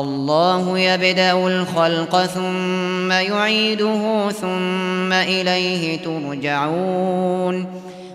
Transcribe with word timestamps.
الله 0.00 0.78
يبدأ 0.78 1.32
الخلق 1.32 2.24
ثم 2.24 3.12
يعيده 3.12 4.30
ثم 4.30 5.12
إليه 5.12 5.98
ترجعون 5.98 7.66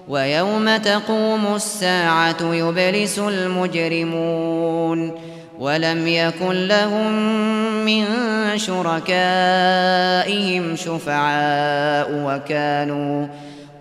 ويوم 0.08 0.78
تقوم 0.78 1.56
الساعة 1.56 2.54
يبلس 2.54 3.20
المجرمون 3.20 5.12
ولم 5.60 6.08
يكن 6.08 6.68
لهم 6.68 7.12
من 7.86 8.06
شركائهم 8.56 9.16
شفعاء 10.76 12.08
وكانوا 12.12 13.28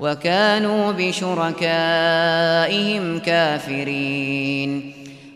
وكانوا 0.00 0.92
بشركائهم 0.92 1.58
كافرين 3.18 4.97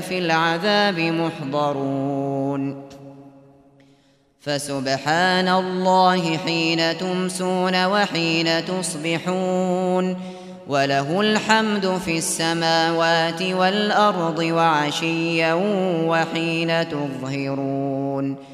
في 0.00 0.18
العذاب 0.18 0.98
محضرون. 0.98 2.88
فسبحان 4.40 5.48
الله 5.48 6.36
حين 6.36 6.98
تمسون 6.98 7.84
وحين 7.84 8.64
تصبحون. 8.64 10.16
وله 10.68 11.20
الحمد 11.20 12.00
في 12.04 12.18
السماوات 12.18 13.42
والأرض 13.42 14.38
وعشيا 14.38 15.54
وحين 16.08 16.88
تظهرون. 16.88 18.53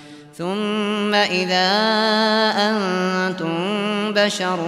ثم 0.37 1.13
إذا 1.13 1.69
أنتم 2.57 3.53
بشر 4.13 4.59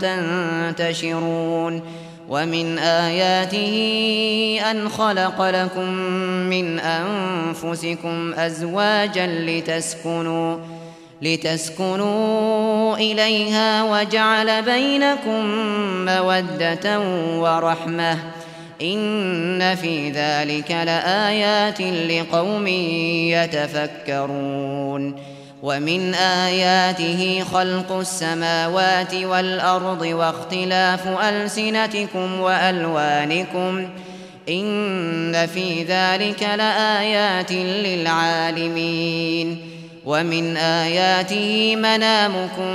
تنتشرون 0.00 1.82
ومن 2.28 2.78
آياته 2.78 4.60
أن 4.70 4.88
خلق 4.88 5.42
لكم 5.42 5.88
من 6.50 6.78
أنفسكم 6.78 8.34
أزواجا 8.34 9.26
لتسكنوا 9.26 10.58
لتسكنوا 11.22 12.96
إليها 12.96 13.82
وجعل 13.82 14.62
بينكم 14.62 15.46
مودة 16.04 17.00
ورحمة 17.38 18.18
إن 18.82 19.74
في 19.74 20.10
ذلك 20.10 20.70
لآيات 20.70 21.80
لقوم 21.80 22.66
يتفكرون. 23.26 25.30
ومن 25.62 26.14
آياته 26.14 27.44
خلق 27.52 27.92
السماوات 27.92 29.14
والأرض 29.14 30.02
واختلاف 30.02 31.08
ألسنتكم 31.08 32.40
وألوانكم. 32.40 33.88
إن 34.48 35.46
في 35.46 35.84
ذلك 35.84 36.42
لآيات 36.42 37.52
للعالمين. 37.52 39.66
ومن 40.04 40.56
آياته 40.56 41.76
منامكم 41.76 42.74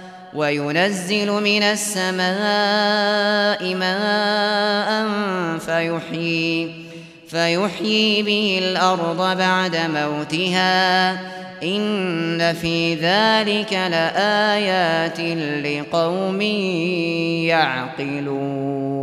وينزل 0.33 1.31
من 1.31 1.63
السماء 1.63 2.25
ماء 3.75 5.07
فيحيي 5.59 6.71
فيحيي 7.27 8.23
به 8.23 8.59
الأرض 8.63 9.37
بعد 9.37 9.75
موتها 9.75 11.11
إن 11.63 12.53
في 12.53 12.95
ذلك 12.95 13.73
لآيات 13.73 15.19
لقوم 15.65 16.41
يعقلون. 17.51 19.01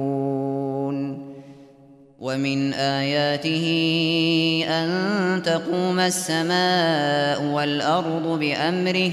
ومن 2.19 2.75
آياته 2.75 3.67
أن 4.69 5.43
تقوم 5.45 6.01
السماء 6.01 7.43
والأرض 7.43 8.39
بأمره 8.39 9.13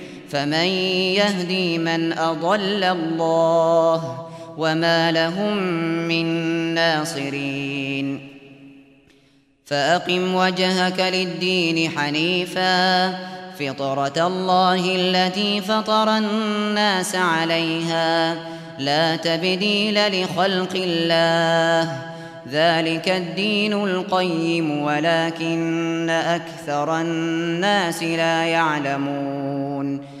فمن 0.31 0.67
يهدي 1.19 1.77
من 1.77 2.13
أضل 2.17 2.83
الله 2.83 4.27
وما 4.57 5.11
لهم 5.11 5.57
من 6.07 6.25
ناصرين. 6.73 8.27
فأقم 9.65 10.35
وجهك 10.35 10.99
للدين 10.99 11.89
حنيفا 11.97 13.09
فطرة 13.59 14.27
الله 14.27 14.95
التي 14.95 15.61
فطر 15.61 16.17
الناس 16.17 17.15
عليها. 17.15 18.35
لا 18.79 19.15
تبديل 19.15 20.23
لخلق 20.23 20.73
الله 20.75 21.97
ذلك 22.49 23.09
الدين 23.09 23.73
القيم 23.73 24.81
ولكن 24.81 26.09
أكثر 26.09 27.01
الناس 27.01 28.03
لا 28.03 28.45
يعلمون. 28.45 30.20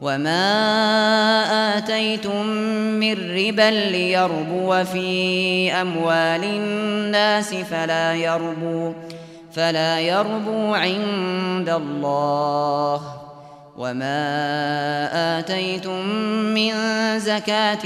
وما 0.00 1.76
آتيتم 1.78 2.46
من 2.96 3.12
ربا 3.12 3.70
ليربو 3.70 4.84
في 4.84 5.72
أموال 5.72 6.44
الناس 6.44 7.54
فلا 7.54 8.14
يربو 8.14 8.92
فلا 9.52 10.00
يربو 10.00 10.74
عند 10.74 11.68
الله. 11.68 13.00
وما 13.76 15.38
آتيتم 15.38 16.06
من 16.54 16.72
زكاة 17.18 17.84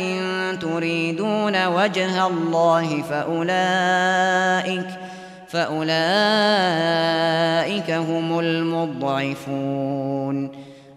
تريدون 0.60 1.66
وجه 1.66 2.26
الله 2.26 3.02
فأولئك 3.02 4.86
فأولئك 5.48 5.90
هم 7.90 8.38
المضعفون. 8.38 9.84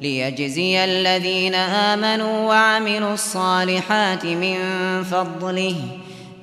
ليجزي 0.00 0.84
الذين 0.84 1.54
آمنوا 1.54 2.48
وعملوا 2.48 3.14
الصالحات 3.14 4.26
من 4.26 4.56
فضله 5.04 5.74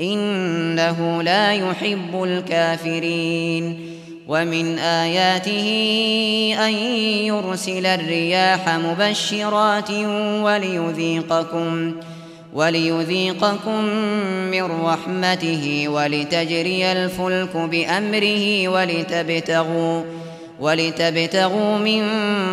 إنه 0.02 1.24
لا 1.24 1.54
يحب 1.54 2.24
الكافرين. 2.24 3.98
ومن 4.28 4.80
آياته 4.80 5.68
أن 6.60 6.74
يرسل 7.26 7.86
الرياح 7.86 8.70
مبشرات 8.70 9.92
وليذيقكم 10.44 11.96
وليذيقكم 12.54 13.84
من 14.52 14.64
رحمته 14.64 15.86
ولتجري 15.88 16.92
الفلك 16.92 17.58
بأمره 17.58 18.68
ولتبتغوا 18.68 20.02
ولتبتغوا 20.60 21.78
من 21.78 22.04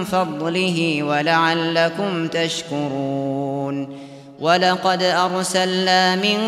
فضله 0.05 1.03
ولعلكم 1.03 2.29
تشكرون. 2.29 4.05
ولقد 4.41 5.03
أرسلنا 5.03 6.17
من 6.17 6.39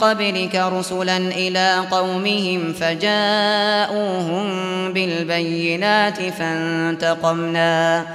قبلك 0.00 0.54
رسلا 0.54 1.16
إلى 1.16 1.84
قومهم 1.90 2.72
فجاءوهم 2.72 4.46
بالبينات 4.92 6.18
فانتقمنا 6.22 8.06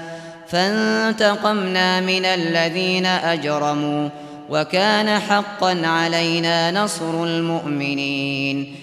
فانتقمنا 0.48 2.02
من 2.02 2.26
الذين 2.26 3.06
أجرموا 3.06 4.10
وكان 4.50 5.20
حقا 5.20 5.88
علينا 5.88 6.72
نصر 6.72 7.24
المؤمنين. 7.24 8.83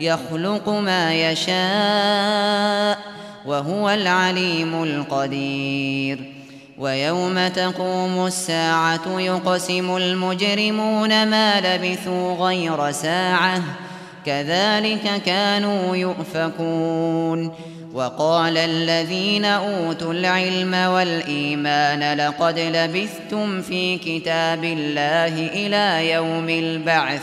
يخلق 0.00 0.68
ما 0.68 1.14
يشاء 1.14 2.98
وهو 3.46 3.90
العليم 3.90 4.82
القدير. 4.82 6.18
ويوم 6.78 7.48
تقوم 7.48 8.26
الساعة 8.26 9.20
يقسم 9.20 9.96
المجرمون 9.96 11.28
ما 11.28 11.60
لبثوا 11.60 12.34
غير 12.34 12.90
ساعة 12.90 13.62
كذلك 14.26 15.22
كانوا 15.26 15.96
يؤفكون. 15.96 17.52
وقال 17.94 18.58
الذين 18.58 19.44
أوتوا 19.44 20.12
العلم 20.12 20.74
والإيمان 20.74 22.18
لقد 22.18 22.58
لبثتم 22.58 23.62
في 23.62 23.98
كتاب 23.98 24.64
الله 24.64 25.46
إلى 25.46 26.10
يوم 26.10 26.48
البعث. 26.48 27.22